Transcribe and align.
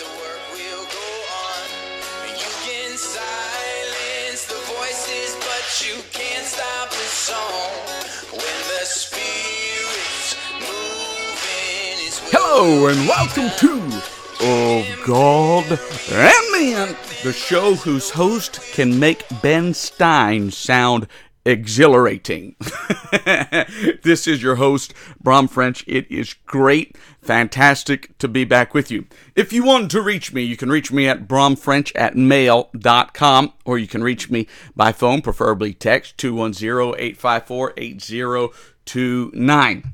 the 0.00 0.06
work 0.06 0.40
will 0.54 0.84
go 0.86 1.08
on. 1.44 1.68
You 2.32 2.52
can 2.64 2.96
silence 2.96 4.46
the 4.46 4.60
voices, 4.72 5.36
but 5.44 5.64
you 5.84 6.00
can't 6.10 6.46
stop 6.46 6.88
the 6.88 7.08
song. 7.28 7.70
When 8.32 8.58
the 8.72 8.84
spirit's 8.86 10.36
moving, 10.54 11.98
Hello 12.32 12.86
and 12.88 13.06
welcome 13.06 13.50
to 13.58 14.00
Oh 14.40 14.86
God 15.04 15.78
and 16.10 16.52
Man, 16.52 16.96
the 17.22 17.34
show 17.34 17.74
whose 17.74 18.08
host 18.08 18.60
can 18.72 18.98
make 18.98 19.26
Ben 19.42 19.74
Stein 19.74 20.50
sound 20.50 21.08
exhilarating. 21.44 22.56
this 24.02 24.26
is 24.26 24.42
your 24.42 24.56
host, 24.56 24.94
Brom 25.20 25.48
French. 25.48 25.84
It 25.86 26.10
is 26.10 26.34
great, 26.46 26.96
fantastic 27.22 28.16
to 28.18 28.28
be 28.28 28.44
back 28.44 28.74
with 28.74 28.90
you. 28.90 29.06
If 29.34 29.52
you 29.52 29.64
want 29.64 29.90
to 29.92 30.02
reach 30.02 30.32
me, 30.32 30.42
you 30.42 30.56
can 30.56 30.68
reach 30.68 30.92
me 30.92 31.08
at 31.08 31.28
bromfrench 31.28 31.92
at 31.94 32.16
mail.com 32.16 33.52
or 33.64 33.78
you 33.78 33.86
can 33.86 34.02
reach 34.02 34.30
me 34.30 34.46
by 34.76 34.92
phone, 34.92 35.22
preferably 35.22 35.72
text 35.72 36.18
210 36.18 36.94
854 36.98 37.74
8029. 37.76 39.92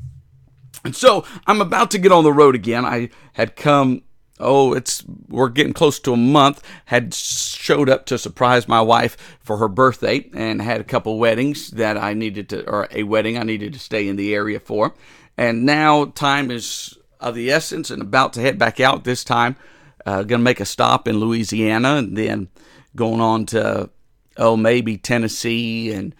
And 0.84 0.94
so 0.94 1.24
I'm 1.46 1.60
about 1.60 1.90
to 1.92 1.98
get 1.98 2.12
on 2.12 2.22
the 2.22 2.32
road 2.32 2.54
again. 2.54 2.84
I 2.84 3.10
had 3.32 3.56
come, 3.56 4.02
oh, 4.38 4.74
it's 4.74 5.04
we're 5.28 5.48
getting 5.48 5.72
close 5.72 5.98
to 6.00 6.12
a 6.12 6.16
month. 6.16 6.62
Had 6.86 7.14
showed 7.14 7.88
up 7.88 8.06
to 8.06 8.18
surprise 8.18 8.68
my 8.68 8.80
wife 8.80 9.16
for 9.40 9.58
her 9.58 9.68
birthday, 9.68 10.28
and 10.34 10.60
had 10.62 10.80
a 10.80 10.84
couple 10.84 11.18
weddings 11.18 11.70
that 11.72 11.96
I 11.96 12.14
needed 12.14 12.48
to, 12.50 12.68
or 12.68 12.88
a 12.90 13.02
wedding 13.04 13.38
I 13.38 13.42
needed 13.42 13.72
to 13.72 13.78
stay 13.78 14.08
in 14.08 14.16
the 14.16 14.34
area 14.34 14.60
for. 14.60 14.94
And 15.36 15.64
now 15.64 16.06
time 16.06 16.50
is 16.50 16.96
of 17.20 17.34
the 17.34 17.50
essence, 17.50 17.90
and 17.90 18.02
about 18.02 18.32
to 18.34 18.40
head 18.40 18.58
back 18.58 18.80
out. 18.80 19.04
This 19.04 19.24
time, 19.24 19.56
uh, 20.04 20.22
to 20.22 20.38
make 20.38 20.60
a 20.60 20.64
stop 20.64 21.08
in 21.08 21.18
Louisiana, 21.18 21.96
and 21.96 22.16
then 22.16 22.48
going 22.94 23.20
on 23.20 23.46
to 23.46 23.90
oh 24.36 24.56
maybe 24.56 24.96
Tennessee 24.96 25.92
and 25.92 26.14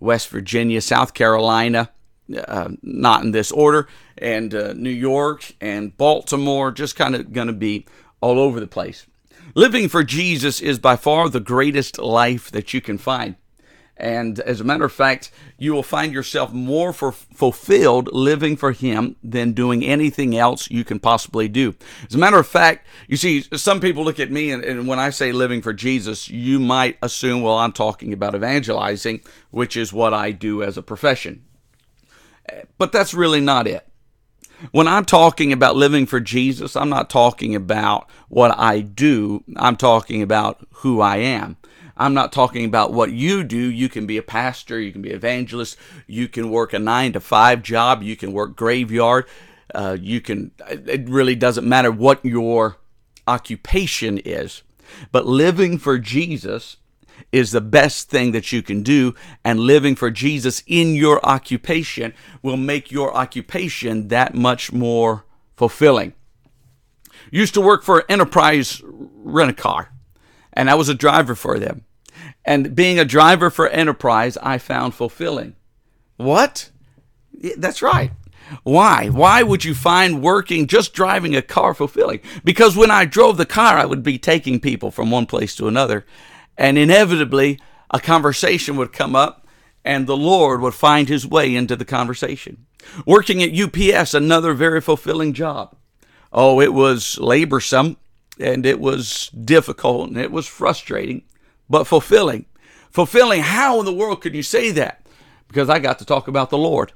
West 0.00 0.28
Virginia, 0.28 0.80
South 0.80 1.14
Carolina 1.14 1.90
uh, 2.36 2.70
not 2.82 3.24
in 3.24 3.30
this 3.30 3.50
order, 3.50 3.88
and 4.16 4.54
uh, 4.54 4.72
New 4.74 4.90
York 4.90 5.54
and 5.60 5.96
Baltimore, 5.96 6.70
just 6.70 6.96
kind 6.96 7.14
of 7.14 7.32
going 7.32 7.46
to 7.46 7.52
be 7.52 7.86
all 8.20 8.38
over 8.38 8.60
the 8.60 8.66
place. 8.66 9.06
Living 9.54 9.88
for 9.88 10.04
Jesus 10.04 10.60
is 10.60 10.78
by 10.78 10.96
far 10.96 11.28
the 11.28 11.40
greatest 11.40 11.98
life 11.98 12.50
that 12.50 12.74
you 12.74 12.80
can 12.80 12.98
find. 12.98 13.36
And 13.98 14.38
as 14.40 14.60
a 14.60 14.64
matter 14.64 14.84
of 14.84 14.92
fact, 14.92 15.32
you 15.58 15.72
will 15.72 15.82
find 15.82 16.12
yourself 16.12 16.52
more 16.52 16.92
fulfilled 16.92 18.10
living 18.12 18.56
for 18.56 18.70
Him 18.70 19.16
than 19.24 19.52
doing 19.52 19.84
anything 19.84 20.36
else 20.36 20.70
you 20.70 20.84
can 20.84 21.00
possibly 21.00 21.48
do. 21.48 21.74
As 22.06 22.14
a 22.14 22.18
matter 22.18 22.38
of 22.38 22.46
fact, 22.46 22.86
you 23.08 23.16
see, 23.16 23.42
some 23.54 23.80
people 23.80 24.04
look 24.04 24.20
at 24.20 24.30
me, 24.30 24.52
and, 24.52 24.62
and 24.62 24.86
when 24.86 25.00
I 25.00 25.10
say 25.10 25.32
living 25.32 25.62
for 25.62 25.72
Jesus, 25.72 26.30
you 26.30 26.60
might 26.60 26.96
assume, 27.02 27.42
well, 27.42 27.58
I'm 27.58 27.72
talking 27.72 28.12
about 28.12 28.36
evangelizing, 28.36 29.20
which 29.50 29.76
is 29.76 29.92
what 29.92 30.14
I 30.14 30.30
do 30.30 30.62
as 30.62 30.78
a 30.78 30.82
profession. 30.82 31.42
But 32.78 32.92
that's 32.92 33.14
really 33.14 33.40
not 33.40 33.66
it. 33.66 33.86
When 34.72 34.88
I'm 34.88 35.04
talking 35.04 35.52
about 35.52 35.76
living 35.76 36.06
for 36.06 36.18
Jesus, 36.18 36.74
I'm 36.74 36.88
not 36.88 37.10
talking 37.10 37.54
about 37.54 38.10
what 38.28 38.58
I 38.58 38.80
do. 38.80 39.44
I'm 39.56 39.76
talking 39.76 40.20
about 40.22 40.66
who 40.76 41.00
I 41.00 41.18
am. 41.18 41.56
I'm 41.96 42.14
not 42.14 42.32
talking 42.32 42.64
about 42.64 42.92
what 42.92 43.12
you 43.12 43.44
do. 43.44 43.58
You 43.58 43.88
can 43.88 44.06
be 44.06 44.16
a 44.16 44.22
pastor, 44.22 44.80
you 44.80 44.92
can 44.92 45.02
be 45.02 45.10
an 45.10 45.16
evangelist, 45.16 45.76
you 46.06 46.28
can 46.28 46.50
work 46.50 46.72
a 46.72 46.78
nine 46.78 47.12
to 47.12 47.20
five 47.20 47.62
job, 47.62 48.02
you 48.02 48.16
can 48.16 48.32
work 48.32 48.56
graveyard. 48.56 49.26
Uh, 49.74 49.96
you 50.00 50.20
can, 50.20 50.50
it 50.68 51.08
really 51.08 51.34
doesn't 51.34 51.68
matter 51.68 51.90
what 51.90 52.24
your 52.24 52.78
occupation 53.26 54.18
is. 54.18 54.62
But 55.12 55.26
living 55.26 55.78
for 55.78 55.98
Jesus 55.98 56.78
is 57.32 57.52
the 57.52 57.60
best 57.60 58.08
thing 58.10 58.32
that 58.32 58.52
you 58.52 58.62
can 58.62 58.82
do, 58.82 59.14
and 59.44 59.60
living 59.60 59.94
for 59.94 60.10
Jesus 60.10 60.62
in 60.66 60.94
your 60.94 61.24
occupation 61.24 62.14
will 62.42 62.56
make 62.56 62.90
your 62.90 63.14
occupation 63.14 64.08
that 64.08 64.34
much 64.34 64.72
more 64.72 65.24
fulfilling. 65.56 66.14
Used 67.30 67.54
to 67.54 67.60
work 67.60 67.82
for 67.82 68.04
Enterprise 68.08 68.82
Rent 68.84 69.50
a 69.50 69.54
Car, 69.54 69.92
and 70.52 70.70
I 70.70 70.74
was 70.74 70.88
a 70.88 70.94
driver 70.94 71.34
for 71.34 71.58
them. 71.58 71.84
And 72.44 72.74
being 72.74 72.98
a 72.98 73.04
driver 73.04 73.50
for 73.50 73.68
Enterprise, 73.68 74.38
I 74.38 74.58
found 74.58 74.94
fulfilling. 74.94 75.54
What? 76.16 76.70
That's 77.56 77.82
right. 77.82 78.12
Why? 78.62 79.08
Why 79.08 79.42
would 79.42 79.64
you 79.64 79.74
find 79.74 80.22
working 80.22 80.66
just 80.66 80.94
driving 80.94 81.36
a 81.36 81.42
car 81.42 81.74
fulfilling? 81.74 82.20
Because 82.44 82.76
when 82.76 82.90
I 82.90 83.04
drove 83.04 83.36
the 83.36 83.46
car, 83.46 83.76
I 83.76 83.84
would 83.84 84.02
be 84.02 84.18
taking 84.18 84.60
people 84.60 84.90
from 84.90 85.10
one 85.10 85.26
place 85.26 85.54
to 85.56 85.68
another 85.68 86.06
and 86.58 86.76
inevitably 86.76 87.58
a 87.90 88.00
conversation 88.00 88.76
would 88.76 88.92
come 88.92 89.16
up 89.16 89.46
and 89.84 90.06
the 90.06 90.16
Lord 90.16 90.60
would 90.60 90.74
find 90.74 91.08
his 91.08 91.26
way 91.26 91.54
into 91.54 91.76
the 91.76 91.84
conversation. 91.84 92.66
Working 93.06 93.42
at 93.42 93.54
UPS, 93.54 94.12
another 94.12 94.52
very 94.52 94.80
fulfilling 94.80 95.32
job. 95.32 95.74
Oh, 96.32 96.60
it 96.60 96.74
was 96.74 97.16
laborsome 97.20 97.96
and 98.38 98.66
it 98.66 98.80
was 98.80 99.28
difficult 99.28 100.08
and 100.08 100.18
it 100.18 100.30
was 100.30 100.46
frustrating, 100.46 101.22
but 101.70 101.84
fulfilling. 101.84 102.44
Fulfilling, 102.90 103.42
how 103.42 103.78
in 103.78 103.84
the 103.86 103.92
world 103.92 104.20
could 104.20 104.34
you 104.34 104.42
say 104.42 104.70
that? 104.72 105.06
Because 105.46 105.70
I 105.70 105.78
got 105.78 105.98
to 106.00 106.04
talk 106.04 106.28
about 106.28 106.50
the 106.50 106.58
Lord. 106.58 106.92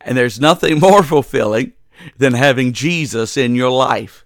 And 0.00 0.16
there's 0.16 0.40
nothing 0.40 0.78
more 0.80 1.02
fulfilling 1.02 1.72
than 2.16 2.34
having 2.34 2.72
Jesus 2.72 3.36
in 3.36 3.54
your 3.54 3.70
life. 3.70 4.24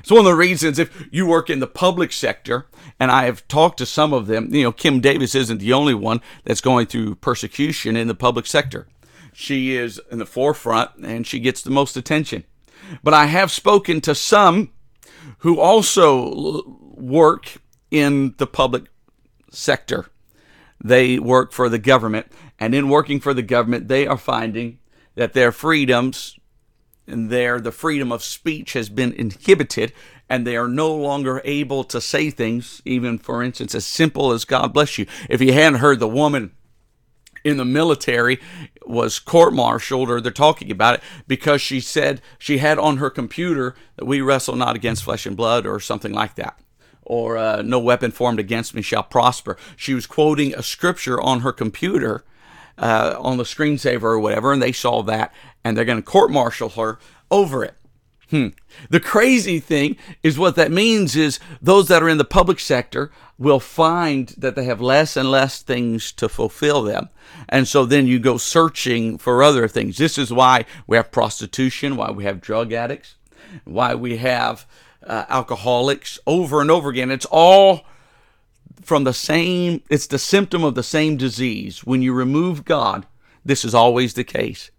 It's 0.00 0.10
one 0.10 0.20
of 0.20 0.24
the 0.24 0.34
reasons 0.34 0.78
if 0.78 1.08
you 1.12 1.26
work 1.26 1.48
in 1.48 1.60
the 1.60 1.66
public 1.66 2.12
sector, 2.12 2.66
and 2.98 3.10
I 3.10 3.24
have 3.24 3.46
talked 3.48 3.78
to 3.78 3.86
some 3.86 4.12
of 4.12 4.26
them, 4.26 4.52
you 4.52 4.64
know, 4.64 4.72
Kim 4.72 5.00
Davis 5.00 5.34
isn't 5.34 5.58
the 5.58 5.72
only 5.72 5.94
one 5.94 6.20
that's 6.44 6.60
going 6.60 6.86
through 6.86 7.16
persecution 7.16 7.96
in 7.96 8.08
the 8.08 8.14
public 8.14 8.46
sector. 8.46 8.88
She 9.32 9.76
is 9.76 10.00
in 10.10 10.18
the 10.18 10.26
forefront 10.26 10.90
and 10.96 11.26
she 11.26 11.38
gets 11.38 11.62
the 11.62 11.70
most 11.70 11.96
attention. 11.96 12.44
But 13.02 13.14
I 13.14 13.26
have 13.26 13.50
spoken 13.50 14.00
to 14.02 14.14
some 14.14 14.70
who 15.38 15.60
also 15.60 16.62
work 16.94 17.58
in 17.90 18.34
the 18.38 18.46
public 18.46 18.84
sector. 19.50 20.06
They 20.82 21.18
work 21.18 21.52
for 21.52 21.68
the 21.68 21.78
government, 21.78 22.26
and 22.58 22.74
in 22.74 22.88
working 22.88 23.20
for 23.20 23.34
the 23.34 23.42
government, 23.42 23.88
they 23.88 24.06
are 24.06 24.16
finding 24.16 24.78
that 25.14 25.34
their 25.34 25.52
freedoms 25.52 26.38
there 27.10 27.60
the 27.60 27.72
freedom 27.72 28.12
of 28.12 28.22
speech 28.22 28.72
has 28.72 28.88
been 28.88 29.12
inhibited 29.12 29.92
and 30.28 30.46
they 30.46 30.56
are 30.56 30.68
no 30.68 30.94
longer 30.94 31.42
able 31.44 31.84
to 31.84 32.00
say 32.00 32.30
things 32.30 32.80
even 32.84 33.18
for 33.18 33.42
instance 33.42 33.74
as 33.74 33.84
simple 33.84 34.32
as 34.32 34.44
god 34.44 34.72
bless 34.72 34.98
you. 34.98 35.06
If 35.28 35.40
you 35.40 35.52
hadn't 35.52 35.80
heard 35.80 36.00
the 36.00 36.08
woman 36.08 36.52
in 37.44 37.56
the 37.56 37.64
military 37.64 38.38
was 38.86 39.18
court-martialed 39.18 40.10
or 40.10 40.20
they're 40.20 40.30
talking 40.30 40.70
about 40.70 40.94
it 40.94 41.02
because 41.26 41.62
she 41.62 41.80
said 41.80 42.20
she 42.38 42.58
had 42.58 42.78
on 42.78 42.98
her 42.98 43.10
computer 43.10 43.74
that 43.96 44.04
we 44.04 44.20
wrestle 44.20 44.56
not 44.56 44.76
against 44.76 45.04
flesh 45.04 45.26
and 45.26 45.36
blood 45.36 45.66
or 45.66 45.80
something 45.80 46.12
like 46.12 46.34
that 46.34 46.58
or 47.02 47.36
uh, 47.36 47.62
no 47.62 47.80
weapon 47.80 48.12
formed 48.12 48.38
against 48.38 48.72
me 48.72 48.82
shall 48.82 49.02
prosper. 49.02 49.56
She 49.74 49.94
was 49.94 50.06
quoting 50.06 50.54
a 50.54 50.62
scripture 50.62 51.20
on 51.20 51.40
her 51.40 51.52
computer 51.52 52.24
uh, 52.80 53.14
on 53.18 53.36
the 53.36 53.44
screensaver 53.44 54.02
or 54.02 54.18
whatever, 54.18 54.52
and 54.52 54.60
they 54.60 54.72
saw 54.72 55.02
that, 55.04 55.32
and 55.62 55.76
they're 55.76 55.84
going 55.84 55.98
to 55.98 56.02
court 56.02 56.30
martial 56.30 56.70
her 56.70 56.98
over 57.30 57.62
it. 57.62 57.74
Hmm. 58.30 58.48
The 58.88 59.00
crazy 59.00 59.58
thing 59.58 59.96
is 60.22 60.38
what 60.38 60.54
that 60.54 60.70
means 60.70 61.16
is 61.16 61.40
those 61.60 61.88
that 61.88 62.02
are 62.02 62.08
in 62.08 62.18
the 62.18 62.24
public 62.24 62.60
sector 62.60 63.10
will 63.38 63.58
find 63.58 64.28
that 64.38 64.54
they 64.54 64.64
have 64.64 64.80
less 64.80 65.16
and 65.16 65.30
less 65.30 65.62
things 65.62 66.12
to 66.12 66.28
fulfill 66.28 66.82
them. 66.82 67.08
And 67.48 67.66
so 67.66 67.84
then 67.84 68.06
you 68.06 68.20
go 68.20 68.36
searching 68.36 69.18
for 69.18 69.42
other 69.42 69.66
things. 69.66 69.96
This 69.96 70.16
is 70.16 70.32
why 70.32 70.64
we 70.86 70.96
have 70.96 71.10
prostitution, 71.10 71.96
why 71.96 72.12
we 72.12 72.24
have 72.24 72.40
drug 72.40 72.72
addicts, 72.72 73.16
why 73.64 73.96
we 73.96 74.18
have 74.18 74.64
uh, 75.04 75.24
alcoholics 75.28 76.20
over 76.24 76.60
and 76.60 76.70
over 76.70 76.88
again. 76.88 77.10
It's 77.10 77.26
all 77.26 77.84
from 78.82 79.04
the 79.04 79.14
same, 79.14 79.82
it's 79.90 80.06
the 80.06 80.18
symptom 80.18 80.64
of 80.64 80.74
the 80.74 80.82
same 80.82 81.16
disease. 81.16 81.84
When 81.84 82.02
you 82.02 82.12
remove 82.12 82.64
God, 82.64 83.06
this 83.44 83.64
is 83.64 83.74
always 83.74 84.14
the 84.14 84.24
case. 84.24 84.70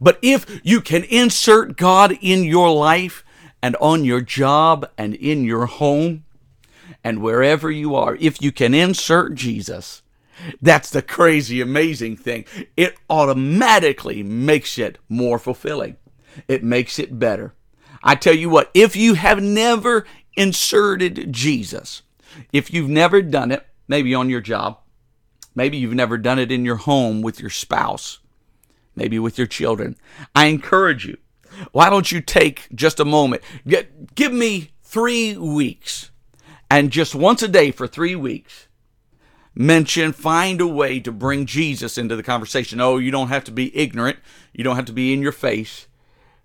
But 0.00 0.18
if 0.22 0.60
you 0.64 0.80
can 0.80 1.04
insert 1.04 1.76
God 1.76 2.18
in 2.20 2.44
your 2.44 2.72
life 2.72 3.24
and 3.62 3.76
on 3.76 4.04
your 4.04 4.20
job 4.20 4.88
and 4.96 5.14
in 5.14 5.44
your 5.44 5.66
home 5.66 6.24
and 7.04 7.22
wherever 7.22 7.70
you 7.70 7.94
are, 7.94 8.16
if 8.16 8.42
you 8.42 8.50
can 8.52 8.74
insert 8.74 9.34
Jesus, 9.34 10.02
that's 10.60 10.90
the 10.90 11.02
crazy, 11.02 11.60
amazing 11.60 12.16
thing. 12.16 12.44
It 12.76 12.96
automatically 13.08 14.22
makes 14.22 14.78
it 14.78 14.98
more 15.08 15.38
fulfilling. 15.38 15.96
It 16.46 16.62
makes 16.62 16.98
it 16.98 17.18
better. 17.18 17.54
I 18.02 18.14
tell 18.14 18.34
you 18.34 18.48
what, 18.48 18.70
if 18.74 18.94
you 18.94 19.14
have 19.14 19.42
never 19.42 20.06
inserted 20.36 21.32
Jesus, 21.32 22.02
if 22.52 22.72
you've 22.72 22.88
never 22.88 23.22
done 23.22 23.50
it, 23.50 23.66
maybe 23.86 24.14
on 24.14 24.30
your 24.30 24.40
job, 24.40 24.78
maybe 25.54 25.76
you've 25.76 25.94
never 25.94 26.18
done 26.18 26.38
it 26.38 26.52
in 26.52 26.64
your 26.64 26.76
home 26.76 27.22
with 27.22 27.40
your 27.40 27.50
spouse, 27.50 28.18
maybe 28.94 29.18
with 29.18 29.38
your 29.38 29.46
children, 29.46 29.96
I 30.34 30.46
encourage 30.46 31.06
you. 31.06 31.16
Why 31.72 31.90
don't 31.90 32.12
you 32.12 32.20
take 32.20 32.68
just 32.74 33.00
a 33.00 33.04
moment? 33.04 33.42
Get, 33.66 34.14
give 34.14 34.32
me 34.32 34.70
three 34.82 35.36
weeks, 35.36 36.10
and 36.70 36.90
just 36.90 37.14
once 37.14 37.42
a 37.42 37.48
day 37.48 37.70
for 37.70 37.86
three 37.86 38.14
weeks, 38.14 38.68
mention, 39.54 40.12
find 40.12 40.60
a 40.60 40.66
way 40.66 41.00
to 41.00 41.10
bring 41.10 41.46
Jesus 41.46 41.98
into 41.98 42.14
the 42.14 42.22
conversation. 42.22 42.80
Oh, 42.80 42.98
you 42.98 43.10
don't 43.10 43.28
have 43.28 43.44
to 43.44 43.50
be 43.50 43.76
ignorant, 43.76 44.18
you 44.52 44.62
don't 44.62 44.76
have 44.76 44.84
to 44.84 44.92
be 44.92 45.12
in 45.12 45.22
your 45.22 45.32
face, 45.32 45.88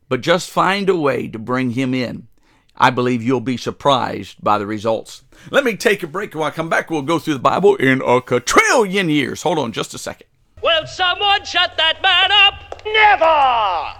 but 0.09 0.21
just 0.21 0.49
find 0.49 0.89
a 0.89 0.95
way 0.95 1.27
to 1.27 1.37
bring 1.37 1.71
him 1.71 1.93
in. 1.93 2.27
I 2.75 2.89
believe 2.89 3.21
you'll 3.21 3.39
be 3.39 3.57
surprised 3.57 4.43
by 4.43 4.57
the 4.57 4.65
results. 4.65 5.23
Let 5.51 5.63
me 5.63 5.75
take 5.75 6.03
a 6.03 6.07
break. 6.07 6.33
When 6.33 6.43
I 6.43 6.49
come 6.49 6.69
back, 6.69 6.89
we'll 6.89 7.03
go 7.03 7.19
through 7.19 7.35
the 7.35 7.39
Bible 7.39 7.75
in 7.75 8.01
a 8.01 8.21
quadrillion 8.21 9.09
years. 9.09 9.43
Hold 9.43 9.59
on 9.59 9.71
just 9.71 9.93
a 9.93 9.97
second. 9.97 10.27
Will 10.61 10.87
someone 10.87 11.43
shut 11.43 11.77
that 11.77 12.01
man 12.01 12.31
up? 12.31 12.81
Never! 12.85 13.99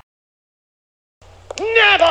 Never! 1.60 2.04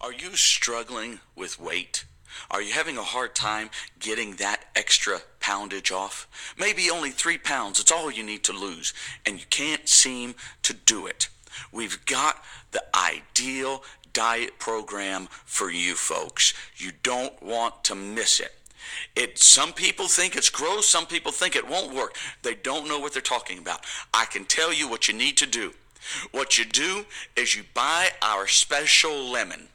Are 0.00 0.12
you 0.12 0.36
struggling 0.36 1.20
with 1.34 1.58
weight? 1.60 2.04
Are 2.50 2.60
you 2.60 2.72
having 2.72 2.98
a 2.98 3.02
hard 3.02 3.34
time 3.34 3.70
getting 3.98 4.36
that 4.36 4.64
extra 4.74 5.20
poundage 5.40 5.90
off? 5.90 6.28
Maybe 6.58 6.90
only 6.90 7.10
three 7.10 7.38
pounds, 7.38 7.80
it's 7.80 7.92
all 7.92 8.10
you 8.10 8.22
need 8.22 8.44
to 8.44 8.52
lose, 8.52 8.92
and 9.24 9.38
you 9.38 9.46
can't 9.48 9.88
seem 9.88 10.34
to 10.62 10.74
do 10.74 11.06
it. 11.06 11.28
We've 11.72 12.04
got 12.04 12.42
the 12.72 12.84
ideal 12.94 13.82
diet 14.14 14.58
program 14.58 15.28
for 15.44 15.70
you 15.70 15.94
folks. 15.94 16.54
You 16.76 16.92
don't 17.02 17.40
want 17.42 17.84
to 17.84 17.94
miss 17.94 18.40
it. 18.40 18.52
It 19.14 19.38
some 19.38 19.72
people 19.72 20.08
think 20.08 20.36
it's 20.36 20.50
gross, 20.50 20.88
some 20.88 21.06
people 21.06 21.32
think 21.32 21.56
it 21.56 21.68
won't 21.68 21.94
work. 21.94 22.16
They 22.42 22.54
don't 22.54 22.88
know 22.88 22.98
what 22.98 23.12
they're 23.12 23.22
talking 23.22 23.58
about. 23.58 23.84
I 24.14 24.24
can 24.24 24.44
tell 24.46 24.72
you 24.72 24.88
what 24.88 25.08
you 25.08 25.14
need 25.14 25.36
to 25.38 25.46
do. 25.46 25.74
What 26.32 26.58
you 26.58 26.64
do 26.64 27.06
is 27.36 27.54
you 27.54 27.64
buy 27.74 28.10
our 28.22 28.46
special 28.46 29.30
lemon. 29.30 29.68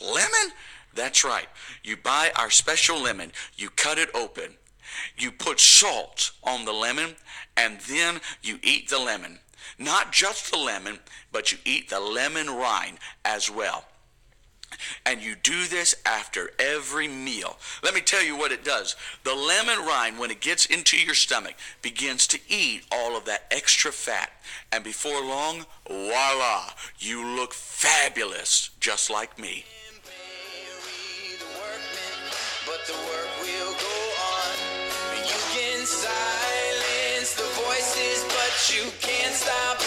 Lemon? 0.00 0.52
That's 0.94 1.24
right. 1.24 1.46
You 1.82 1.96
buy 1.96 2.30
our 2.36 2.50
special 2.50 3.00
lemon, 3.00 3.32
you 3.56 3.70
cut 3.70 3.98
it 3.98 4.10
open, 4.14 4.56
you 5.16 5.32
put 5.32 5.58
salt 5.58 6.32
on 6.44 6.64
the 6.64 6.72
lemon, 6.72 7.16
and 7.56 7.80
then 7.80 8.20
you 8.42 8.58
eat 8.62 8.88
the 8.88 8.98
lemon. 8.98 9.38
Not 9.78 10.12
just 10.12 10.50
the 10.50 10.58
lemon, 10.58 10.98
but 11.30 11.52
you 11.52 11.58
eat 11.64 11.88
the 11.88 12.00
lemon 12.00 12.48
rind 12.48 12.98
as 13.24 13.50
well. 13.50 13.84
And 15.04 15.22
you 15.22 15.34
do 15.34 15.66
this 15.66 15.94
after 16.06 16.50
every 16.58 17.08
meal. 17.08 17.58
Let 17.82 17.94
me 17.94 18.00
tell 18.00 18.22
you 18.22 18.36
what 18.36 18.52
it 18.52 18.64
does. 18.64 18.96
The 19.24 19.34
lemon 19.34 19.84
rind, 19.84 20.18
when 20.18 20.30
it 20.30 20.40
gets 20.40 20.66
into 20.66 20.96
your 20.96 21.14
stomach, 21.14 21.54
begins 21.82 22.26
to 22.28 22.40
eat 22.48 22.84
all 22.90 23.16
of 23.16 23.24
that 23.26 23.46
extra 23.50 23.92
fat. 23.92 24.30
And 24.70 24.82
before 24.82 25.22
long, 25.22 25.66
voila, 25.86 26.70
you 26.98 27.24
look 27.24 27.52
fabulous, 27.52 28.70
just 28.80 29.10
like 29.10 29.38
me. 29.38 29.64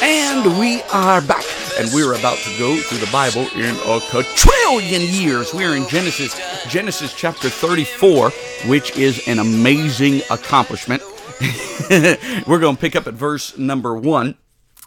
And 0.02 0.60
we 0.60 0.82
are 0.94 1.22
back, 1.22 1.46
and 1.80 1.90
we're 1.94 2.14
about 2.14 2.38
to 2.40 2.60
go 2.60 2.76
through 2.78 2.98
the 2.98 3.12
Bible 3.12 3.48
in 3.56 3.76
a 3.88 4.00
quadrillion 4.12 5.02
years. 5.02 5.54
We're 5.54 5.76
in 5.76 5.88
Genesis, 5.88 6.40
Genesis 6.68 7.14
chapter 7.14 7.50
34, 7.50 8.30
which 8.68 8.98
is 8.98 9.28
an 9.28 9.40
amazing 9.40 10.22
accomplishment. 10.30 11.02
we're 12.48 12.60
going 12.60 12.76
to 12.76 12.82
pick 12.82 12.96
up 12.96 13.08
at 13.08 13.14
verse 13.14 13.58
number 13.58 13.96
one. 13.96 14.38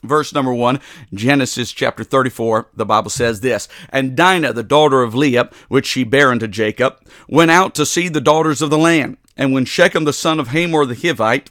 Verse 0.03 0.32
number 0.32 0.55
one, 0.55 0.81
Genesis 1.12 1.73
chapter 1.73 2.05
34, 2.05 2.69
the 2.75 2.87
Bible 2.87 3.11
says 3.11 3.41
this 3.41 3.69
And 3.91 4.17
Dinah, 4.17 4.53
the 4.53 4.62
daughter 4.62 5.03
of 5.03 5.15
Leah, 5.15 5.50
which 5.69 5.87
she 5.87 6.05
bare 6.05 6.31
unto 6.31 6.47
Jacob, 6.47 7.00
went 7.29 7.50
out 7.50 7.75
to 7.75 7.85
see 7.85 8.09
the 8.09 8.20
daughters 8.20 8.62
of 8.62 8.70
the 8.70 8.79
land. 8.79 9.17
And 9.37 9.53
when 9.53 9.65
Shechem, 9.65 10.05
the 10.05 10.12
son 10.12 10.38
of 10.38 10.49
Hamor 10.49 10.87
the 10.87 10.94
Hivite, 10.94 11.49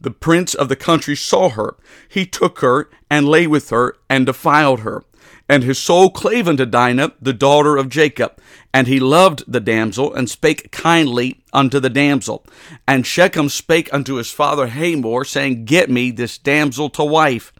the 0.00 0.10
prince 0.10 0.54
of 0.54 0.68
the 0.68 0.76
country 0.76 1.16
saw 1.16 1.50
her. 1.50 1.76
He 2.08 2.26
took 2.26 2.60
her 2.60 2.88
and 3.10 3.28
lay 3.28 3.46
with 3.46 3.70
her 3.70 3.96
and 4.08 4.26
defiled 4.26 4.80
her. 4.80 5.02
And 5.48 5.64
his 5.64 5.78
soul 5.78 6.10
clave 6.10 6.46
unto 6.46 6.66
Dinah, 6.66 7.12
the 7.22 7.32
daughter 7.32 7.76
of 7.76 7.88
Jacob. 7.88 8.38
And 8.72 8.86
he 8.86 9.00
loved 9.00 9.44
the 9.46 9.60
damsel 9.60 10.12
and 10.12 10.28
spake 10.28 10.70
kindly 10.70 11.42
unto 11.52 11.80
the 11.80 11.88
damsel. 11.88 12.44
And 12.86 13.06
Shechem 13.06 13.48
spake 13.48 13.92
unto 13.92 14.16
his 14.16 14.30
father 14.30 14.68
Hamor, 14.68 15.24
saying, 15.24 15.64
Get 15.64 15.90
me 15.90 16.10
this 16.10 16.36
damsel 16.36 16.90
to 16.90 17.04
wife. 17.04 17.52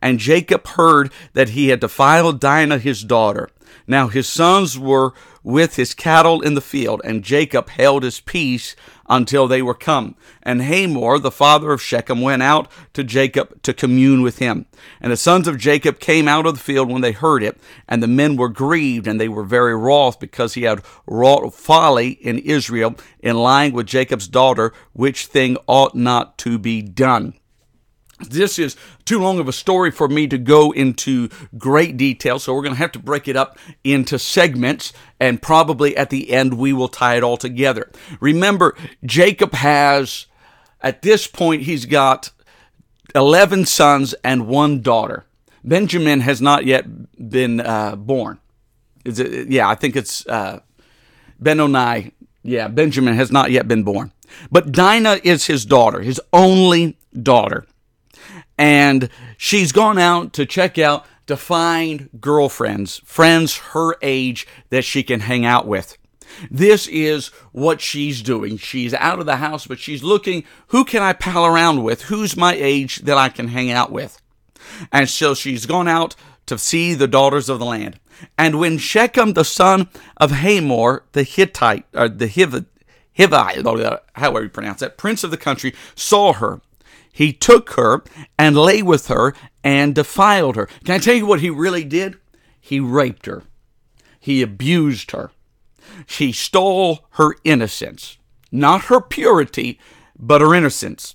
And 0.00 0.18
Jacob 0.18 0.66
heard 0.68 1.12
that 1.34 1.50
he 1.50 1.68
had 1.68 1.80
defiled 1.80 2.40
Dinah 2.40 2.78
his 2.78 3.02
daughter. 3.02 3.50
Now 3.86 4.08
his 4.08 4.28
sons 4.28 4.78
were 4.78 5.12
with 5.42 5.76
his 5.76 5.94
cattle 5.94 6.40
in 6.40 6.54
the 6.54 6.60
field, 6.60 7.00
and 7.04 7.22
Jacob 7.22 7.68
held 7.68 8.02
his 8.02 8.20
peace 8.20 8.74
until 9.08 9.46
they 9.46 9.60
were 9.60 9.74
come. 9.74 10.16
And 10.42 10.62
Hamor, 10.62 11.18
the 11.18 11.30
father 11.30 11.72
of 11.72 11.82
Shechem, 11.82 12.22
went 12.22 12.42
out 12.42 12.70
to 12.94 13.04
Jacob 13.04 13.62
to 13.62 13.74
commune 13.74 14.22
with 14.22 14.38
him. 14.38 14.64
And 15.00 15.12
the 15.12 15.16
sons 15.16 15.46
of 15.46 15.58
Jacob 15.58 16.00
came 16.00 16.26
out 16.26 16.46
of 16.46 16.54
the 16.54 16.60
field 16.60 16.90
when 16.90 17.02
they 17.02 17.12
heard 17.12 17.42
it, 17.42 17.60
and 17.86 18.02
the 18.02 18.06
men 18.06 18.36
were 18.36 18.48
grieved, 18.48 19.06
and 19.06 19.20
they 19.20 19.28
were 19.28 19.44
very 19.44 19.76
wroth, 19.76 20.18
because 20.18 20.54
he 20.54 20.62
had 20.62 20.82
wrought 21.06 21.54
folly 21.54 22.10
in 22.10 22.38
Israel 22.38 22.94
in 23.20 23.36
lying 23.36 23.74
with 23.74 23.86
Jacob's 23.86 24.28
daughter, 24.28 24.72
which 24.94 25.26
thing 25.26 25.58
ought 25.66 25.94
not 25.94 26.38
to 26.38 26.58
be 26.58 26.80
done. 26.80 27.34
This 28.30 28.58
is 28.58 28.76
too 29.04 29.18
long 29.18 29.38
of 29.38 29.48
a 29.48 29.52
story 29.52 29.90
for 29.90 30.08
me 30.08 30.26
to 30.28 30.38
go 30.38 30.72
into 30.72 31.28
great 31.58 31.96
detail, 31.96 32.38
so 32.38 32.54
we're 32.54 32.62
going 32.62 32.74
to 32.74 32.78
have 32.78 32.92
to 32.92 32.98
break 32.98 33.28
it 33.28 33.36
up 33.36 33.58
into 33.82 34.18
segments, 34.18 34.92
and 35.20 35.40
probably 35.40 35.96
at 35.96 36.10
the 36.10 36.30
end 36.30 36.54
we 36.54 36.72
will 36.72 36.88
tie 36.88 37.16
it 37.16 37.22
all 37.22 37.36
together. 37.36 37.90
Remember, 38.20 38.76
Jacob 39.04 39.54
has, 39.54 40.26
at 40.80 41.02
this 41.02 41.26
point, 41.26 41.62
he's 41.62 41.86
got 41.86 42.30
11 43.14 43.66
sons 43.66 44.14
and 44.24 44.46
one 44.46 44.80
daughter. 44.80 45.24
Benjamin 45.62 46.20
has 46.20 46.42
not 46.42 46.66
yet 46.66 46.84
been 47.30 47.60
uh, 47.60 47.96
born. 47.96 48.38
It? 49.04 49.48
Yeah, 49.48 49.68
I 49.68 49.74
think 49.74 49.96
it's 49.96 50.26
uh, 50.26 50.60
Benoni. 51.40 52.12
Yeah, 52.42 52.68
Benjamin 52.68 53.14
has 53.14 53.32
not 53.32 53.50
yet 53.50 53.66
been 53.66 53.82
born. 53.82 54.12
But 54.50 54.72
Dinah 54.72 55.20
is 55.24 55.46
his 55.46 55.64
daughter, 55.64 56.00
his 56.00 56.20
only 56.32 56.98
daughter 57.22 57.66
and 58.58 59.08
she's 59.36 59.72
gone 59.72 59.98
out 59.98 60.32
to 60.34 60.46
check 60.46 60.78
out 60.78 61.06
to 61.26 61.36
find 61.36 62.08
girlfriends, 62.20 63.00
friends 63.04 63.56
her 63.58 63.96
age 64.02 64.46
that 64.70 64.84
she 64.84 65.02
can 65.02 65.20
hang 65.20 65.44
out 65.44 65.66
with. 65.66 65.96
This 66.50 66.86
is 66.88 67.28
what 67.52 67.80
she's 67.80 68.22
doing. 68.22 68.56
She's 68.56 68.94
out 68.94 69.20
of 69.20 69.26
the 69.26 69.36
house, 69.36 69.66
but 69.66 69.78
she's 69.78 70.02
looking 70.02 70.44
who 70.68 70.84
can 70.84 71.02
I 71.02 71.12
pal 71.12 71.46
around 71.46 71.82
with? 71.82 72.02
Who's 72.02 72.36
my 72.36 72.54
age 72.54 72.98
that 73.02 73.16
I 73.16 73.28
can 73.28 73.48
hang 73.48 73.70
out 73.70 73.92
with? 73.92 74.20
And 74.92 75.08
so 75.08 75.34
she's 75.34 75.66
gone 75.66 75.88
out 75.88 76.16
to 76.46 76.58
see 76.58 76.94
the 76.94 77.08
daughters 77.08 77.48
of 77.48 77.58
the 77.58 77.64
land. 77.64 77.98
And 78.38 78.58
when 78.58 78.78
Shechem, 78.78 79.32
the 79.32 79.44
son 79.44 79.88
of 80.16 80.30
Hamor, 80.30 81.04
the 81.12 81.22
Hittite, 81.22 81.84
or 81.94 82.08
the 82.08 82.28
Hiv- 82.28 82.66
Hivite, 83.16 84.00
however 84.14 84.44
you 84.44 84.50
pronounce 84.50 84.80
that, 84.80 84.96
prince 84.96 85.24
of 85.24 85.30
the 85.30 85.36
country, 85.36 85.74
saw 85.94 86.32
her, 86.34 86.60
he 87.14 87.32
took 87.32 87.70
her 87.74 88.02
and 88.36 88.56
lay 88.56 88.82
with 88.82 89.06
her 89.06 89.34
and 89.62 89.94
defiled 89.94 90.56
her. 90.56 90.66
Can 90.84 90.96
I 90.96 90.98
tell 90.98 91.14
you 91.14 91.26
what 91.26 91.40
he 91.40 91.48
really 91.48 91.84
did? 91.84 92.16
He 92.60 92.80
raped 92.80 93.26
her. 93.26 93.44
He 94.18 94.42
abused 94.42 95.12
her. 95.12 95.30
She 96.06 96.32
stole 96.32 97.06
her 97.10 97.36
innocence. 97.44 98.18
Not 98.50 98.86
her 98.86 99.00
purity, 99.00 99.78
but 100.18 100.40
her 100.40 100.56
innocence. 100.56 101.14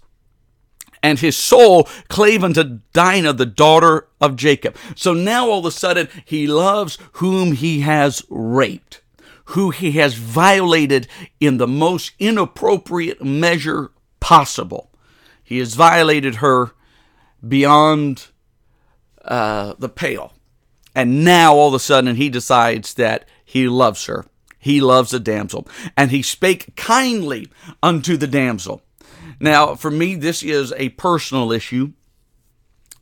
And 1.04 1.20
his 1.20 1.36
soul 1.36 1.84
clave 2.08 2.46
unto 2.46 2.80
Dinah, 2.94 3.34
the 3.34 3.46
daughter 3.46 4.08
of 4.22 4.38
Jacob. 4.38 4.78
So 4.96 5.14
now 5.14 5.50
all 5.50 5.60
of 5.60 5.66
a 5.66 5.72
sudden 5.72 6.08
he 6.24 6.48
loves 6.48 6.98
whom 7.14 7.52
he 7.52 7.82
has 7.82 8.24
raped, 8.30 9.02
who 9.46 9.72
he 9.72 9.92
has 9.94 10.14
violated 10.14 11.10
in 11.42 11.58
the 11.58 11.68
most 11.68 12.14
inappropriate 12.20 13.22
measure 13.22 13.92
possible. 14.22 14.89
He 15.50 15.58
has 15.58 15.74
violated 15.74 16.36
her 16.36 16.74
beyond 17.46 18.28
uh, 19.26 19.74
the 19.80 19.90
pale. 19.90 20.34
And 20.94 21.26
now 21.26 21.56
all 21.56 21.70
of 21.70 21.74
a 21.74 21.80
sudden 21.80 22.18
he 22.18 22.30
decides 22.30 22.94
that 22.94 23.28
he 23.44 23.68
loves 23.68 24.06
her. 24.06 24.28
He 24.60 24.80
loves 24.80 25.10
the 25.10 25.20
damsel. 25.20 25.68
And 25.98 26.12
he 26.12 26.22
spake 26.22 26.76
kindly 26.76 27.48
unto 27.82 28.16
the 28.16 28.28
damsel. 28.28 28.84
Now, 29.40 29.74
for 29.74 29.90
me, 29.90 30.14
this 30.14 30.44
is 30.44 30.72
a 30.78 30.90
personal 30.90 31.52
issue 31.52 31.94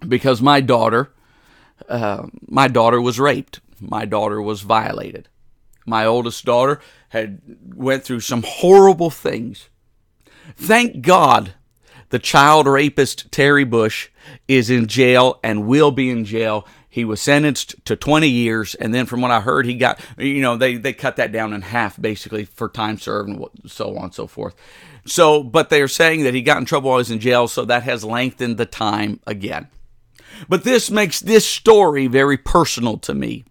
because 0.07 0.41
my 0.41 0.61
daughter, 0.61 1.11
uh, 1.89 2.27
my 2.47 2.69
daughter 2.69 3.01
was 3.01 3.19
raped. 3.19 3.59
My 3.81 4.05
daughter 4.05 4.41
was 4.41 4.61
violated. 4.61 5.27
My 5.85 6.05
oldest 6.05 6.45
daughter 6.45 6.79
had 7.09 7.41
went 7.75 8.05
through 8.05 8.21
some 8.21 8.43
horrible 8.47 9.09
things. 9.09 9.67
Thank 10.55 11.01
God 11.01 11.53
the 12.09 12.19
child 12.19 12.67
rapist 12.67 13.31
Terry 13.31 13.63
Bush 13.63 14.09
is 14.47 14.69
in 14.69 14.87
jail 14.87 15.39
and 15.43 15.67
will 15.67 15.91
be 15.91 16.09
in 16.09 16.25
jail 16.25 16.65
He 16.89 17.05
was 17.05 17.21
sentenced 17.21 17.75
to 17.85 17.95
20 17.95 18.27
years, 18.27 18.73
and 18.73 18.93
then 18.93 19.05
from 19.05 19.21
what 19.21 19.29
I 19.29 19.41
heard, 19.41 19.65
he 19.65 19.75
got, 19.75 19.99
you 20.17 20.41
know, 20.41 20.57
they, 20.57 20.77
they 20.77 20.93
cut 20.93 21.17
that 21.17 21.31
down 21.31 21.53
in 21.53 21.61
half 21.61 22.01
basically 22.01 22.45
for 22.45 22.69
time 22.69 22.97
served 22.97 23.29
and 23.29 23.45
so 23.67 23.95
on 23.97 24.05
and 24.05 24.13
so 24.15 24.25
forth. 24.25 24.55
So, 25.05 25.43
but 25.43 25.69
they're 25.69 25.87
saying 25.87 26.23
that 26.23 26.33
he 26.33 26.41
got 26.41 26.57
in 26.57 26.65
trouble 26.65 26.89
while 26.89 26.97
he 26.97 27.01
was 27.01 27.11
in 27.11 27.19
jail, 27.19 27.47
so 27.47 27.65
that 27.65 27.83
has 27.83 28.03
lengthened 28.03 28.57
the 28.57 28.65
time 28.65 29.19
again. 29.27 29.67
But 30.49 30.63
this 30.63 30.89
makes 30.89 31.19
this 31.19 31.45
story 31.45 32.07
very 32.07 32.37
personal 32.37 32.97
to 32.99 33.13
me. 33.13 33.45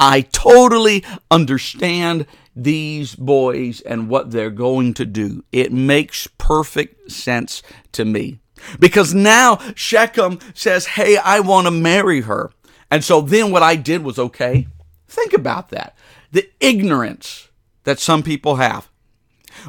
I 0.00 0.22
totally 0.22 1.04
understand 1.30 2.26
these 2.54 3.14
boys 3.14 3.80
and 3.82 4.08
what 4.08 4.30
they're 4.30 4.50
going 4.50 4.94
to 4.94 5.04
do. 5.04 5.44
It 5.52 5.72
makes 5.72 6.26
perfect 6.38 7.10
sense 7.10 7.62
to 7.92 8.04
me. 8.04 8.40
Because 8.78 9.12
now 9.12 9.58
Shechem 9.74 10.38
says, 10.54 10.86
Hey, 10.86 11.16
I 11.16 11.40
want 11.40 11.66
to 11.66 11.70
marry 11.70 12.22
her. 12.22 12.50
And 12.90 13.02
so 13.02 13.20
then 13.20 13.50
what 13.50 13.62
I 13.62 13.76
did 13.76 14.02
was 14.02 14.18
okay. 14.18 14.66
Think 15.08 15.32
about 15.32 15.70
that. 15.70 15.96
The 16.30 16.48
ignorance 16.60 17.48
that 17.84 17.98
some 17.98 18.22
people 18.22 18.56
have. 18.56 18.88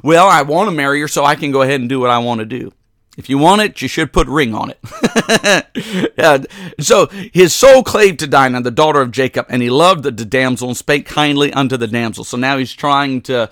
Well, 0.03 0.27
I 0.27 0.41
want 0.43 0.69
to 0.69 0.75
marry 0.75 1.01
her 1.01 1.07
so 1.07 1.25
I 1.25 1.35
can 1.35 1.51
go 1.51 1.61
ahead 1.61 1.79
and 1.79 1.89
do 1.89 1.99
what 1.99 2.09
I 2.09 2.19
want 2.19 2.39
to 2.39 2.45
do. 2.45 2.71
If 3.15 3.29
you 3.29 3.37
want 3.37 3.61
it, 3.61 3.81
you 3.81 3.87
should 3.87 4.11
put 4.11 4.27
ring 4.27 4.55
on 4.55 4.71
it. 4.71 6.49
so 6.79 7.07
his 7.31 7.53
soul 7.53 7.83
clave 7.83 8.17
to 8.17 8.27
Dinah, 8.27 8.61
the 8.61 8.71
daughter 8.71 9.01
of 9.01 9.11
Jacob, 9.11 9.45
and 9.49 9.61
he 9.61 9.69
loved 9.69 10.03
the, 10.03 10.11
damsel 10.11 10.69
and 10.69 10.77
spake 10.77 11.05
kindly 11.05 11.53
unto 11.53 11.77
the 11.77 11.85
damsel. 11.85 12.23
So 12.23 12.37
now 12.37 12.57
he's 12.57 12.73
trying 12.73 13.21
to 13.23 13.51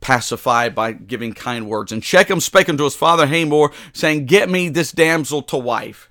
pacify 0.00 0.70
by 0.70 0.92
giving 0.92 1.34
kind 1.34 1.68
words. 1.68 1.92
And 1.92 2.04
Shechem 2.04 2.40
spake 2.40 2.68
unto 2.68 2.84
his 2.84 2.96
father 2.96 3.26
Hamor, 3.28 3.70
saying, 3.92 4.26
Get 4.26 4.50
me 4.50 4.68
this 4.68 4.90
damsel 4.90 5.42
to 5.42 5.56
wife. 5.56 6.08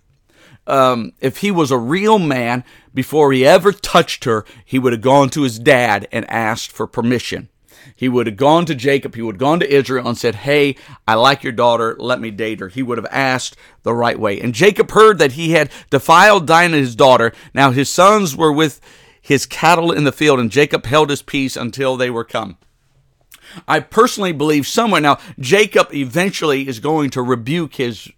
Um, 0.65 1.13
if 1.19 1.37
he 1.37 1.51
was 1.51 1.71
a 1.71 1.77
real 1.77 2.19
man, 2.19 2.63
before 2.93 3.33
he 3.33 3.45
ever 3.45 3.71
touched 3.71 4.23
her, 4.23 4.45
he 4.63 4.79
would 4.79 4.93
have 4.93 5.01
gone 5.01 5.29
to 5.31 5.41
his 5.41 5.59
dad 5.59 6.07
and 6.11 6.29
asked 6.29 6.71
for 6.71 6.87
permission. 6.87 7.49
He 7.95 8.09
would 8.09 8.27
have 8.27 8.37
gone 8.37 8.65
to 8.65 8.75
Jacob, 8.75 9.15
he 9.15 9.21
would 9.21 9.35
have 9.35 9.39
gone 9.39 9.59
to 9.59 9.73
Israel 9.73 10.07
and 10.07 10.17
said, 10.17 10.35
Hey, 10.35 10.75
I 11.07 11.15
like 11.15 11.43
your 11.43 11.53
daughter, 11.53 11.95
let 11.99 12.19
me 12.19 12.31
date 12.31 12.59
her. 12.59 12.69
He 12.69 12.83
would 12.83 12.97
have 12.97 13.07
asked 13.11 13.55
the 13.83 13.93
right 13.93 14.19
way. 14.19 14.39
And 14.39 14.53
Jacob 14.53 14.91
heard 14.91 15.19
that 15.19 15.33
he 15.33 15.51
had 15.51 15.71
defiled 15.89 16.47
Dinah, 16.47 16.77
his 16.77 16.95
daughter. 16.95 17.33
Now 17.53 17.71
his 17.71 17.89
sons 17.89 18.35
were 18.35 18.51
with 18.51 18.81
his 19.21 19.45
cattle 19.45 19.91
in 19.91 20.05
the 20.05 20.11
field, 20.11 20.39
and 20.39 20.51
Jacob 20.51 20.85
held 20.85 21.09
his 21.09 21.21
peace 21.21 21.55
until 21.55 21.97
they 21.97 22.09
were 22.09 22.23
come. 22.23 22.57
I 23.67 23.79
personally 23.79 24.31
believe 24.31 24.67
somewhere 24.67 25.01
now 25.01 25.17
Jacob 25.39 25.93
eventually 25.93 26.67
is 26.67 26.79
going 26.79 27.09
to 27.11 27.21
rebuke 27.21 27.75
his 27.75 28.09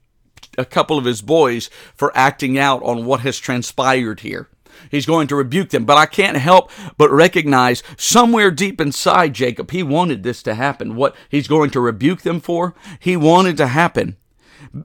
a 0.57 0.65
couple 0.65 0.97
of 0.97 1.05
his 1.05 1.21
boys 1.21 1.69
for 1.95 2.11
acting 2.15 2.57
out 2.57 2.83
on 2.83 3.05
what 3.05 3.21
has 3.21 3.39
transpired 3.39 4.19
here. 4.19 4.49
He's 4.89 5.05
going 5.05 5.27
to 5.27 5.35
rebuke 5.35 5.69
them. 5.69 5.85
But 5.85 5.97
I 5.97 6.05
can't 6.05 6.37
help 6.37 6.71
but 6.97 7.11
recognize 7.11 7.83
somewhere 7.97 8.51
deep 8.51 8.81
inside 8.81 9.33
Jacob, 9.33 9.71
he 9.71 9.83
wanted 9.83 10.23
this 10.23 10.43
to 10.43 10.55
happen. 10.55 10.95
What 10.95 11.15
he's 11.29 11.47
going 11.47 11.69
to 11.71 11.79
rebuke 11.79 12.21
them 12.21 12.39
for, 12.39 12.73
he 12.99 13.15
wanted 13.17 13.57
to 13.57 13.67
happen. 13.67 14.17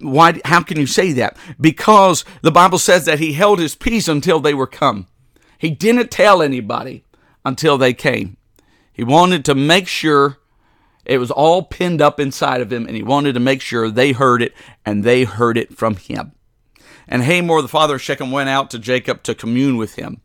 Why? 0.00 0.40
How 0.44 0.62
can 0.62 0.78
you 0.78 0.86
say 0.86 1.12
that? 1.12 1.36
Because 1.60 2.24
the 2.42 2.50
Bible 2.50 2.78
says 2.78 3.04
that 3.04 3.18
he 3.18 3.34
held 3.34 3.58
his 3.58 3.74
peace 3.74 4.08
until 4.08 4.40
they 4.40 4.54
were 4.54 4.66
come. 4.66 5.06
He 5.58 5.70
didn't 5.70 6.10
tell 6.10 6.42
anybody 6.42 7.04
until 7.44 7.78
they 7.78 7.94
came. 7.94 8.36
He 8.92 9.04
wanted 9.04 9.44
to 9.44 9.54
make 9.54 9.86
sure 9.86 10.38
it 11.04 11.18
was 11.18 11.30
all 11.30 11.62
pinned 11.62 12.02
up 12.02 12.18
inside 12.18 12.60
of 12.60 12.72
him, 12.72 12.86
and 12.86 12.96
he 12.96 13.02
wanted 13.02 13.34
to 13.34 13.40
make 13.40 13.60
sure 13.60 13.90
they 13.90 14.12
heard 14.12 14.42
it 14.42 14.54
and 14.84 15.04
they 15.04 15.24
heard 15.24 15.56
it 15.56 15.76
from 15.76 15.96
him. 15.96 16.32
And 17.08 17.22
Hamor, 17.22 17.62
the 17.62 17.68
father 17.68 17.96
of 17.96 18.02
Shechem, 18.02 18.30
went 18.30 18.48
out 18.48 18.70
to 18.70 18.78
Jacob 18.78 19.22
to 19.24 19.34
commune 19.34 19.76
with 19.76 19.94
him. 19.94 20.20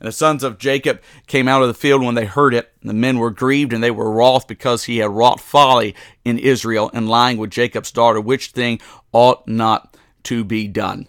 And 0.00 0.08
the 0.08 0.12
sons 0.12 0.42
of 0.42 0.58
Jacob 0.58 1.00
came 1.26 1.46
out 1.46 1.62
of 1.62 1.68
the 1.68 1.74
field 1.74 2.02
when 2.02 2.16
they 2.16 2.24
heard 2.24 2.54
it. 2.54 2.72
And 2.80 2.90
the 2.90 2.94
men 2.94 3.18
were 3.18 3.30
grieved 3.30 3.72
and 3.72 3.82
they 3.82 3.90
were 3.90 4.10
wroth 4.10 4.48
because 4.48 4.84
he 4.84 4.98
had 4.98 5.10
wrought 5.10 5.40
folly 5.40 5.94
in 6.24 6.38
Israel 6.38 6.90
and 6.92 7.08
lying 7.08 7.38
with 7.38 7.50
Jacob's 7.50 7.92
daughter, 7.92 8.20
which 8.20 8.48
thing 8.48 8.80
ought 9.12 9.46
not 9.46 9.96
to 10.24 10.42
be 10.42 10.66
done. 10.66 11.06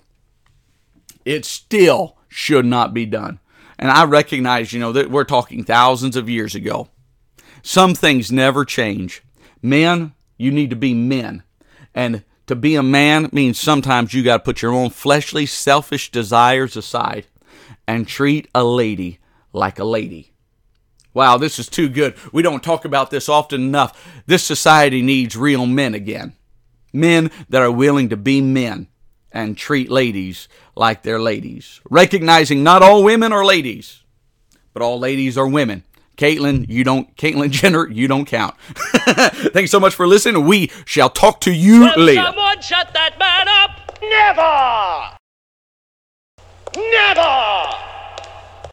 It 1.25 1.45
still 1.45 2.17
should 2.27 2.65
not 2.65 2.93
be 2.93 3.05
done. 3.05 3.39
And 3.79 3.89
I 3.89 4.05
recognize, 4.05 4.73
you 4.73 4.79
know, 4.79 4.91
that 4.91 5.09
we're 5.09 5.23
talking 5.23 5.63
thousands 5.63 6.15
of 6.15 6.29
years 6.29 6.53
ago. 6.53 6.89
Some 7.63 7.95
things 7.95 8.31
never 8.31 8.65
change. 8.65 9.23
Men, 9.61 10.13
you 10.37 10.51
need 10.51 10.69
to 10.69 10.75
be 10.75 10.93
men. 10.93 11.43
And 11.95 12.23
to 12.47 12.55
be 12.55 12.75
a 12.75 12.83
man 12.83 13.29
means 13.31 13.59
sometimes 13.59 14.13
you 14.13 14.23
got 14.23 14.37
to 14.37 14.43
put 14.43 14.61
your 14.61 14.73
own 14.73 14.89
fleshly, 14.89 15.45
selfish 15.45 16.11
desires 16.11 16.75
aside 16.75 17.25
and 17.87 18.07
treat 18.07 18.49
a 18.53 18.63
lady 18.63 19.19
like 19.53 19.79
a 19.79 19.83
lady. 19.83 20.33
Wow, 21.13 21.37
this 21.37 21.59
is 21.59 21.67
too 21.67 21.89
good. 21.89 22.15
We 22.31 22.41
don't 22.41 22.63
talk 22.63 22.85
about 22.85 23.11
this 23.11 23.29
often 23.29 23.61
enough. 23.61 24.23
This 24.25 24.43
society 24.43 25.01
needs 25.01 25.37
real 25.37 25.65
men 25.65 25.93
again. 25.93 26.33
Men 26.91 27.31
that 27.49 27.61
are 27.61 27.71
willing 27.71 28.09
to 28.09 28.17
be 28.17 28.41
men 28.41 28.87
and 29.31 29.57
treat 29.57 29.89
ladies 29.89 30.47
like 30.75 31.03
they're 31.03 31.21
ladies. 31.21 31.81
Recognizing 31.89 32.63
not 32.63 32.81
all 32.81 33.03
women 33.03 33.31
are 33.31 33.45
ladies, 33.45 34.01
but 34.73 34.81
all 34.81 34.99
ladies 34.99 35.37
are 35.37 35.47
women. 35.47 35.83
Caitlyn, 36.17 36.67
you 36.69 36.83
don't, 36.83 37.15
Caitlyn 37.17 37.49
Jenner, 37.51 37.89
you 37.89 38.07
don't 38.07 38.25
count. 38.25 38.55
Thanks 39.53 39.71
so 39.71 39.79
much 39.79 39.95
for 39.95 40.07
listening. 40.07 40.45
We 40.45 40.71
shall 40.85 41.09
talk 41.09 41.41
to 41.41 41.51
you 41.53 41.81
Will 41.81 41.99
later. 41.99 42.23
someone 42.23 42.61
shut 42.61 42.93
that 42.93 43.17
man 43.19 43.47
up? 43.47 43.99
Never! 44.01 45.17
Never! 46.75 47.92